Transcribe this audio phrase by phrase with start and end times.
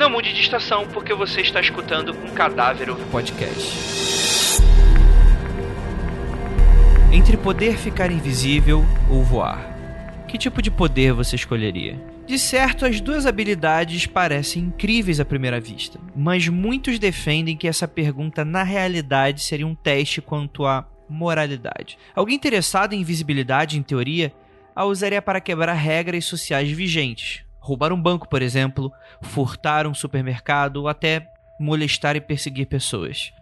[0.00, 4.62] Não mude de estação porque você está escutando um cadáver podcast.
[7.12, 9.60] Entre poder ficar invisível ou voar,
[10.26, 12.00] que tipo de poder você escolheria?
[12.26, 17.86] De certo, as duas habilidades parecem incríveis à primeira vista, mas muitos defendem que essa
[17.86, 21.98] pergunta na realidade seria um teste quanto à moralidade.
[22.14, 24.32] Alguém interessado em invisibilidade, em teoria,
[24.74, 27.44] a usaria para quebrar regras sociais vigentes.
[27.60, 28.90] Roubar um banco, por exemplo,
[29.22, 31.28] furtar um supermercado até
[31.58, 33.32] molestar e perseguir pessoas.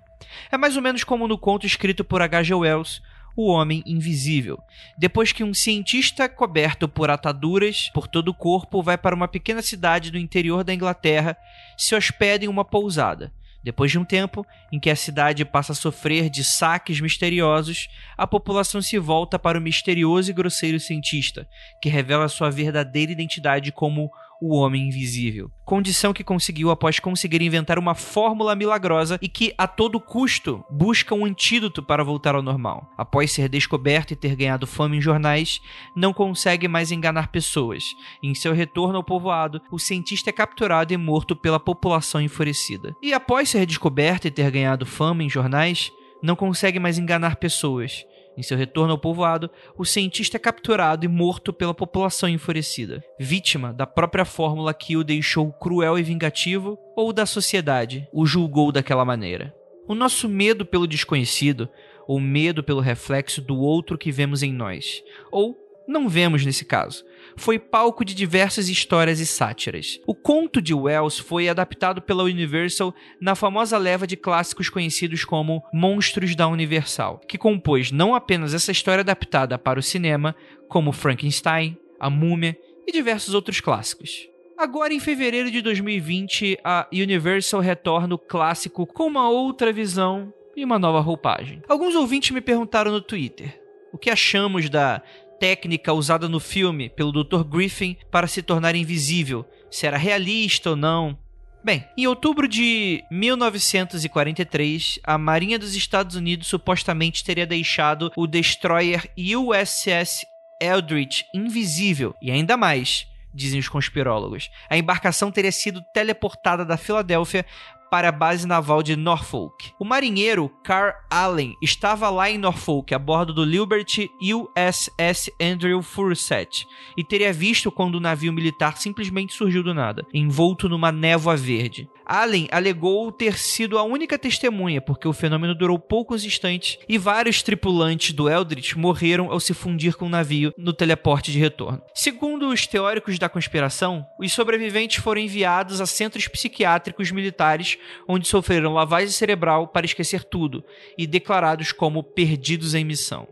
[0.50, 2.52] É mais ou menos como no conto escrito por H.G.
[2.54, 3.00] Wells,
[3.36, 4.58] o Homem Invisível.
[4.98, 9.62] Depois que um cientista coberto por ataduras por todo o corpo vai para uma pequena
[9.62, 11.36] cidade do interior da Inglaterra,
[11.76, 13.32] se hospeda em uma pousada.
[13.68, 18.26] Depois de um tempo em que a cidade passa a sofrer de saques misteriosos, a
[18.26, 21.46] população se volta para o misterioso e grosseiro cientista,
[21.78, 24.10] que revela sua verdadeira identidade como
[24.40, 25.50] o Homem Invisível.
[25.64, 31.14] Condição que conseguiu após conseguir inventar uma fórmula milagrosa e que, a todo custo, busca
[31.14, 32.88] um antídoto para voltar ao normal.
[32.96, 35.60] Após ser descoberto e ter ganhado fama em jornais,
[35.94, 37.84] não consegue mais enganar pessoas.
[38.22, 42.96] Em seu retorno ao povoado, o cientista é capturado e morto pela população enfurecida.
[43.02, 45.92] E após ser descoberto e ter ganhado fama em jornais,
[46.22, 48.04] não consegue mais enganar pessoas.
[48.38, 53.72] Em seu retorno ao povoado, o cientista é capturado e morto pela população enfurecida, vítima
[53.72, 59.04] da própria fórmula que o deixou cruel e vingativo ou da sociedade o julgou daquela
[59.04, 59.52] maneira.
[59.88, 61.68] O nosso medo pelo desconhecido,
[62.06, 65.02] ou medo pelo reflexo do outro que vemos em nós,
[65.32, 65.58] ou
[65.88, 67.04] não vemos nesse caso,
[67.38, 70.00] foi palco de diversas histórias e sátiras.
[70.06, 75.62] O conto de Wells foi adaptado pela Universal na famosa leva de clássicos conhecidos como
[75.72, 80.34] Monstros da Universal, que compôs não apenas essa história adaptada para o cinema,
[80.68, 84.28] como Frankenstein, A Múmia e diversos outros clássicos.
[84.56, 90.64] Agora, em fevereiro de 2020, a Universal retorna o clássico com uma outra visão e
[90.64, 91.62] uma nova roupagem.
[91.68, 93.62] Alguns ouvintes me perguntaram no Twitter
[93.92, 95.02] o que achamos da
[95.38, 97.44] técnica usada no filme pelo Dr.
[97.44, 101.18] Griffin para se tornar invisível, se era realista ou não.
[101.64, 109.10] Bem, em outubro de 1943, a Marinha dos Estados Unidos supostamente teria deixado o destroyer
[109.18, 110.24] USS
[110.60, 114.50] Eldridge invisível, e ainda mais, dizem os conspirólogos.
[114.68, 117.44] A embarcação teria sido teleportada da Filadélfia
[117.90, 119.72] para a base naval de Norfolk.
[119.78, 126.66] O marinheiro Carl Allen estava lá em Norfolk a bordo do Liberty USS Andrew Furset
[126.96, 131.88] e teria visto quando o navio militar simplesmente surgiu do nada, envolto numa névoa verde.
[132.08, 137.42] Allen alegou ter sido a única testemunha, porque o fenômeno durou poucos instantes e vários
[137.42, 141.82] tripulantes do Eldritch morreram ao se fundir com o navio no teleporte de retorno.
[141.94, 147.76] Segundo os teóricos da conspiração, os sobreviventes foram enviados a centros psiquiátricos militares
[148.08, 150.64] onde sofreram lavagem cerebral para esquecer tudo
[150.96, 153.28] e declarados como perdidos em missão.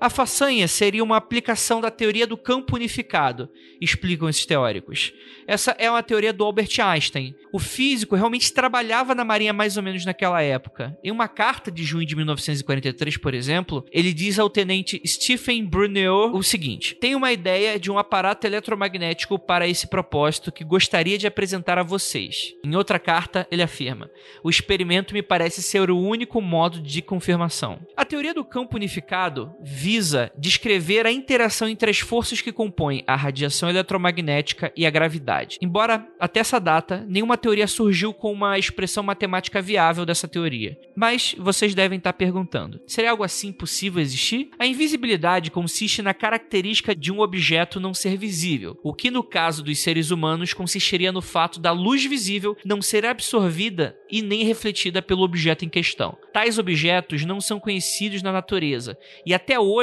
[0.00, 3.48] A façanha seria uma aplicação da teoria do campo unificado,
[3.80, 5.12] explicam esses teóricos.
[5.46, 7.34] Essa é uma teoria do Albert Einstein.
[7.52, 10.96] O físico realmente trabalhava na Marinha mais ou menos naquela época.
[11.02, 16.32] Em uma carta de junho de 1943, por exemplo, ele diz ao tenente Stephen Brunel
[16.34, 21.26] o seguinte: Tenho uma ideia de um aparato eletromagnético para esse propósito que gostaria de
[21.26, 22.52] apresentar a vocês.
[22.64, 24.10] Em outra carta, ele afirma:
[24.42, 27.80] O experimento me parece ser o único modo de confirmação.
[27.96, 29.54] A teoria do campo unificado
[29.86, 35.58] visa descrever a interação entre as forças que compõem a radiação eletromagnética e a gravidade.
[35.62, 40.76] Embora até essa data nenhuma teoria surgiu com uma expressão matemática viável dessa teoria.
[40.96, 44.50] Mas vocês devem estar perguntando: seria algo assim possível existir?
[44.58, 49.62] A invisibilidade consiste na característica de um objeto não ser visível, o que no caso
[49.62, 55.00] dos seres humanos consistiria no fato da luz visível não ser absorvida e nem refletida
[55.00, 56.18] pelo objeto em questão.
[56.32, 59.75] Tais objetos não são conhecidos na natureza e até hoje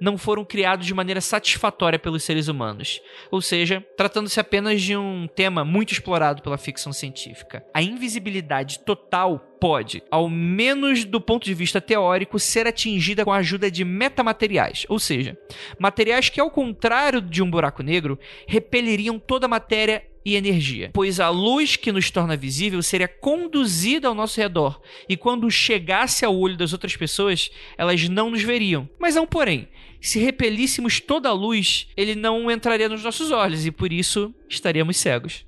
[0.00, 3.00] não foram criados de maneira satisfatória pelos seres humanos.
[3.30, 7.64] Ou seja, tratando-se apenas de um tema muito explorado pela ficção científica.
[7.72, 13.36] A invisibilidade total pode, ao menos do ponto de vista teórico, ser atingida com a
[13.36, 15.38] ajuda de metamateriais, ou seja,
[15.78, 21.18] materiais que, ao contrário de um buraco negro, repeliriam toda a matéria e energia, pois
[21.18, 26.36] a luz que nos torna visível seria conduzida ao nosso redor e quando chegasse ao
[26.36, 28.88] olho das outras pessoas, elas não nos veriam.
[28.98, 29.68] Mas há um porém.
[30.00, 34.96] Se repelíssemos toda a luz, ele não entraria nos nossos olhos e por isso estaríamos
[34.96, 35.44] cegos.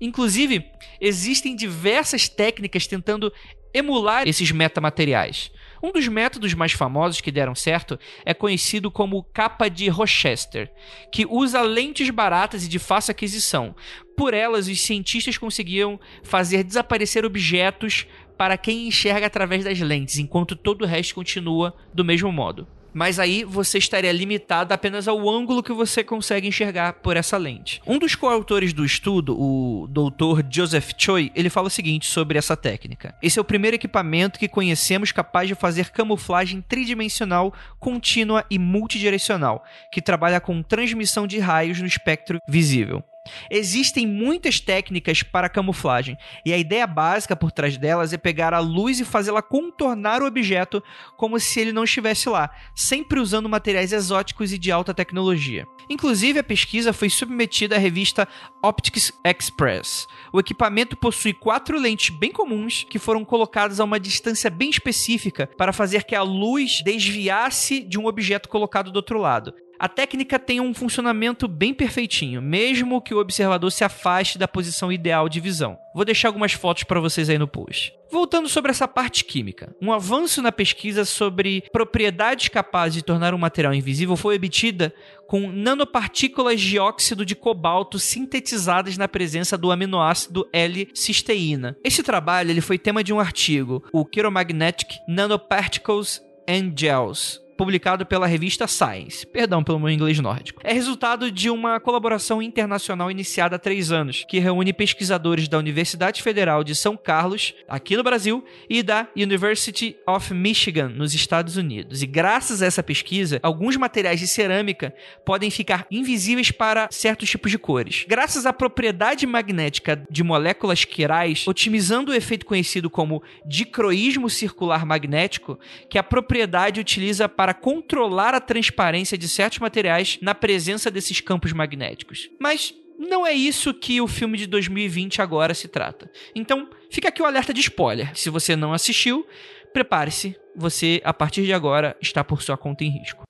[0.00, 0.64] Inclusive,
[1.00, 3.32] existem diversas técnicas tentando
[3.74, 5.50] emular esses metamateriais.
[5.82, 10.70] Um dos métodos mais famosos que deram certo é conhecido como capa de Rochester,
[11.12, 13.74] que usa lentes baratas e de fácil aquisição.
[14.16, 20.56] Por elas, os cientistas conseguiam fazer desaparecer objetos para quem enxerga através das lentes, enquanto
[20.56, 25.62] todo o resto continua do mesmo modo mas aí você estaria limitado apenas ao ângulo
[25.62, 27.80] que você consegue enxergar por essa lente.
[27.86, 30.42] Um dos coautores do estudo, o Dr.
[30.50, 33.14] Joseph Choi, ele fala o seguinte sobre essa técnica.
[33.22, 39.64] Esse é o primeiro equipamento que conhecemos capaz de fazer camuflagem tridimensional contínua e multidirecional,
[39.92, 43.02] que trabalha com transmissão de raios no espectro visível.
[43.50, 48.58] Existem muitas técnicas para camuflagem, e a ideia básica por trás delas é pegar a
[48.58, 50.82] luz e fazê-la contornar o objeto
[51.16, 55.66] como se ele não estivesse lá, sempre usando materiais exóticos e de alta tecnologia.
[55.88, 58.28] Inclusive, a pesquisa foi submetida à revista
[58.62, 60.06] Optics Express.
[60.32, 65.48] O equipamento possui quatro lentes bem comuns que foram colocadas a uma distância bem específica
[65.56, 69.54] para fazer que a luz desviasse de um objeto colocado do outro lado.
[69.78, 74.90] A técnica tem um funcionamento bem perfeitinho, mesmo que o observador se afaste da posição
[74.90, 75.78] ideal de visão.
[75.94, 77.94] Vou deixar algumas fotos para vocês aí no post.
[78.10, 83.38] Voltando sobre essa parte química, um avanço na pesquisa sobre propriedades capazes de tornar um
[83.38, 84.92] material invisível foi obtida
[85.28, 91.76] com nanopartículas de óxido de cobalto sintetizadas na presença do aminoácido L-cisteína.
[91.84, 98.26] Esse trabalho ele foi tema de um artigo, o Chiromagnetic Nanoparticles and Gels, publicado pela
[98.26, 99.26] revista Science.
[99.26, 100.62] Perdão pelo meu inglês nórdico.
[100.64, 106.22] É resultado de uma colaboração internacional iniciada há três anos, que reúne pesquisadores da Universidade
[106.22, 112.00] Federal de São Carlos, aqui no Brasil, e da University of Michigan, nos Estados Unidos.
[112.00, 114.94] E graças a essa pesquisa, alguns materiais de cerâmica
[115.24, 118.04] podem ficar invisíveis para certos tipos de cores.
[118.06, 125.58] Graças à propriedade magnética de moléculas quirais, otimizando o efeito conhecido como dicroísmo circular magnético,
[125.90, 131.18] que a propriedade utiliza para para controlar a transparência de certos materiais na presença desses
[131.22, 132.28] campos magnéticos.
[132.38, 136.10] Mas não é isso que o filme de 2020 agora se trata.
[136.34, 138.14] Então, fica aqui o alerta de spoiler.
[138.14, 139.26] Se você não assistiu,
[139.72, 143.24] prepare-se, você a partir de agora está por sua conta em risco.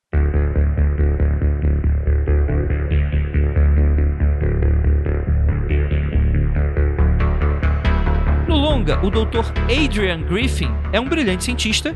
[8.96, 9.52] O Dr.
[9.64, 11.94] Adrian Griffin é um brilhante cientista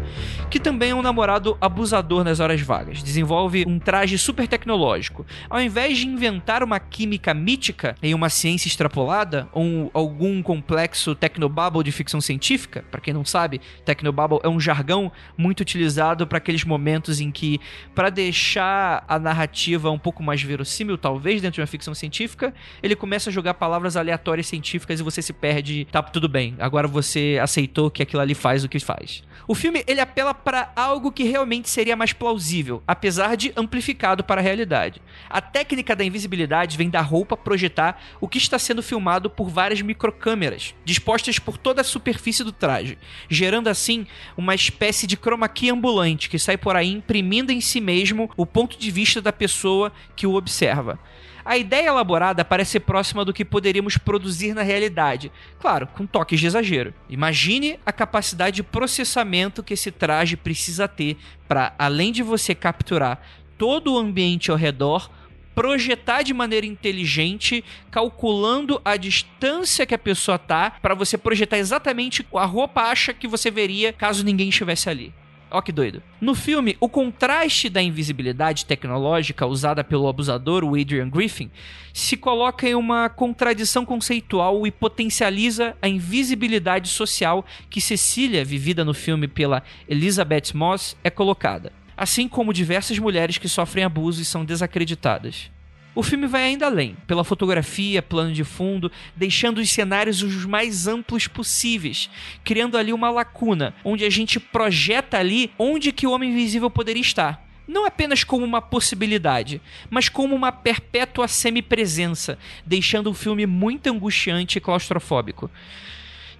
[0.50, 3.03] que também é um namorado abusador nas horas vagas.
[3.03, 5.25] Desenvolve um traje super tecnológico.
[5.49, 11.83] Ao invés de inventar uma química mítica em uma ciência extrapolada, ou algum complexo technobabble
[11.83, 16.65] de ficção científica, para quem não sabe, technobabble é um jargão muito utilizado para aqueles
[16.65, 17.59] momentos em que,
[17.95, 22.53] para deixar a narrativa um pouco mais verossímil, talvez dentro de uma ficção científica,
[22.83, 26.81] ele começa a jogar palavras aleatórias científicas e você se perde, tá tudo bem agora
[26.87, 29.23] você aceitou que aquilo ali faz o que faz.
[29.46, 34.40] O filme ele apela para algo que realmente seria mais plausível, apesar de amplificado para
[34.40, 35.02] a realidade.
[35.29, 39.82] A técnica da invisibilidade vem da roupa projetar o que está sendo filmado por várias
[39.82, 42.96] microcâmeras, dispostas por toda a superfície do traje,
[43.28, 44.06] gerando assim
[44.37, 48.46] uma espécie de chroma key ambulante que sai por aí imprimindo em si mesmo o
[48.46, 50.99] ponto de vista da pessoa que o observa.
[51.44, 56.47] A ideia elaborada parece próxima do que poderíamos produzir na realidade, claro, com toques de
[56.47, 56.94] exagero.
[57.09, 61.17] Imagine a capacidade de processamento que esse traje precisa ter
[61.49, 63.21] para, além de você capturar
[63.59, 65.11] todo o ambiente ao redor,
[65.55, 72.26] projetar de maneira inteligente, calculando a distância que a pessoa tá, para você projetar exatamente
[72.35, 75.12] a roupa acha que você veria caso ninguém estivesse ali.
[75.52, 76.02] Ó que doido.
[76.18, 81.50] No filme, o contraste da invisibilidade tecnológica usada pelo abusador, o Adrian Griffin,
[81.92, 88.94] se coloca em uma contradição conceitual e potencializa a invisibilidade social que Cecília, vivida no
[88.94, 91.71] filme pela Elizabeth Moss, é colocada.
[91.94, 95.50] Assim como diversas mulheres que sofrem abuso e são desacreditadas.
[95.94, 100.87] O filme vai ainda além, pela fotografia, plano de fundo, deixando os cenários os mais
[100.87, 102.08] amplos possíveis,
[102.42, 107.02] criando ali uma lacuna, onde a gente projeta ali onde que o homem invisível poderia
[107.02, 107.46] estar.
[107.68, 114.56] Não apenas como uma possibilidade, mas como uma perpétua semipresença, deixando o filme muito angustiante
[114.56, 115.50] e claustrofóbico.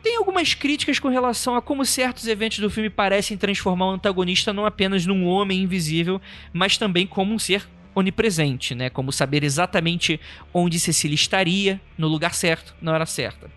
[0.02, 4.52] Tem algumas críticas com relação a como certos eventos do filme parecem transformar o antagonista
[4.52, 6.21] não apenas num homem invisível,
[6.52, 8.91] mas também como um ser onipresente, né?
[8.91, 10.21] Como saber exatamente
[10.53, 13.51] onde Cecília estaria, no lugar certo, na hora certa.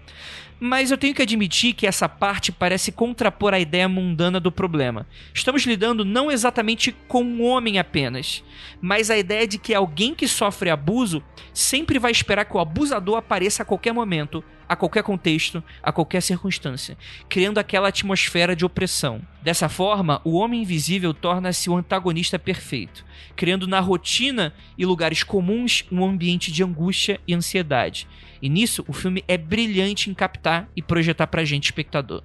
[0.59, 5.05] Mas eu tenho que admitir que essa parte parece contrapor a ideia mundana do problema.
[5.33, 8.41] Estamos lidando não exatamente com um homem apenas,
[8.79, 11.21] mas a ideia de que alguém que sofre abuso
[11.53, 16.21] sempre vai esperar que o abusador apareça a qualquer momento, a qualquer contexto, a qualquer
[16.21, 16.97] circunstância,
[17.29, 19.21] criando aquela atmosfera de opressão.
[19.41, 23.05] Dessa forma, o Homem Invisível torna-se o antagonista perfeito,
[23.35, 28.07] criando na rotina e lugares comuns um ambiente de angústia e ansiedade.
[28.41, 32.23] E nisso, o filme é brilhante em captar e projetar pra gente, espectador.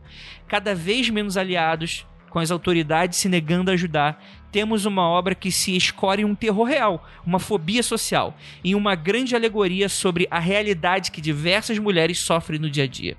[0.49, 5.51] Cada vez menos aliados, com as autoridades se negando a ajudar, temos uma obra que
[5.51, 10.39] se escore em um terror real, uma fobia social, em uma grande alegoria sobre a
[10.39, 13.17] realidade que diversas mulheres sofrem no dia a dia.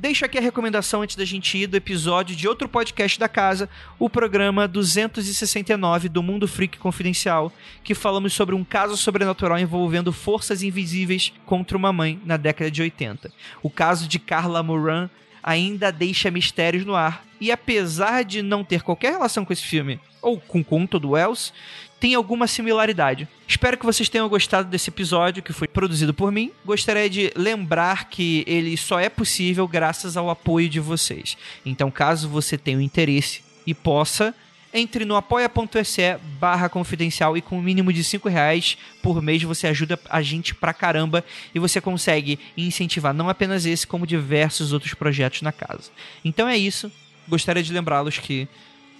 [0.00, 3.68] Deixo aqui a recomendação antes da gente ir do episódio de outro podcast da casa,
[3.98, 7.52] o programa 269 do Mundo Freak Confidencial,
[7.84, 12.80] que falamos sobre um caso sobrenatural envolvendo forças invisíveis contra uma mãe na década de
[12.80, 13.30] 80.
[13.62, 15.10] O caso de Carla Moran
[15.42, 17.24] ainda deixa mistérios no ar.
[17.40, 21.10] E apesar de não ter qualquer relação com esse filme, ou com o conto do
[21.10, 21.52] Wells,
[21.98, 23.28] tem alguma similaridade.
[23.46, 26.50] Espero que vocês tenham gostado desse episódio que foi produzido por mim.
[26.64, 31.36] Gostaria de lembrar que ele só é possível graças ao apoio de vocês.
[31.64, 34.34] Então, caso você tenha um interesse e possa,
[34.72, 39.42] entre no apoia.se barra confidencial e com o um mínimo de 5 reais por mês
[39.42, 41.24] você ajuda a gente pra caramba
[41.54, 45.90] e você consegue incentivar não apenas esse, como diversos outros projetos na casa.
[46.24, 46.90] Então é isso.
[47.28, 48.48] Gostaria de lembrá-los que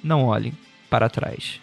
[0.02, 0.52] não olhem
[0.88, 1.60] para trás.